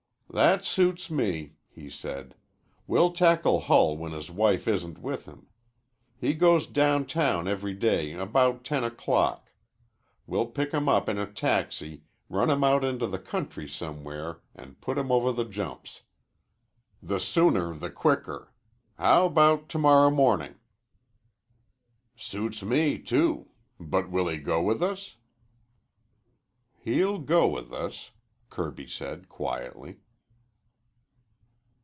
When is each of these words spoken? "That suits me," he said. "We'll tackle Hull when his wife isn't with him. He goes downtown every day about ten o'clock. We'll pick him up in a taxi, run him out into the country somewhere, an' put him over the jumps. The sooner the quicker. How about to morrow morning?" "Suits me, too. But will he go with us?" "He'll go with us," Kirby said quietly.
"That 0.33 0.63
suits 0.63 1.11
me," 1.11 1.55
he 1.69 1.89
said. 1.89 2.35
"We'll 2.87 3.11
tackle 3.11 3.59
Hull 3.59 3.97
when 3.97 4.13
his 4.13 4.31
wife 4.31 4.65
isn't 4.65 4.97
with 4.99 5.25
him. 5.25 5.47
He 6.15 6.33
goes 6.33 6.67
downtown 6.67 7.49
every 7.49 7.73
day 7.73 8.13
about 8.13 8.63
ten 8.63 8.85
o'clock. 8.85 9.51
We'll 10.25 10.45
pick 10.45 10.71
him 10.73 10.87
up 10.87 11.09
in 11.09 11.17
a 11.17 11.25
taxi, 11.29 12.03
run 12.29 12.49
him 12.49 12.63
out 12.63 12.85
into 12.85 13.07
the 13.07 13.19
country 13.19 13.67
somewhere, 13.67 14.39
an' 14.55 14.75
put 14.75 14.97
him 14.97 15.11
over 15.11 15.33
the 15.33 15.43
jumps. 15.43 16.03
The 17.03 17.19
sooner 17.19 17.73
the 17.73 17.89
quicker. 17.91 18.53
How 18.97 19.25
about 19.25 19.67
to 19.67 19.77
morrow 19.79 20.09
morning?" 20.11 20.55
"Suits 22.15 22.63
me, 22.63 22.97
too. 22.99 23.49
But 23.81 24.09
will 24.09 24.29
he 24.29 24.37
go 24.37 24.61
with 24.63 24.81
us?" 24.81 25.17
"He'll 26.79 27.19
go 27.19 27.49
with 27.49 27.73
us," 27.73 28.11
Kirby 28.49 28.87
said 28.87 29.27
quietly. 29.27 29.97